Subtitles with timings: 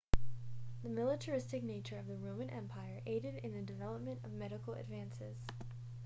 [0.81, 5.37] the militaristic nature of the roman empire aided in the development of medical advances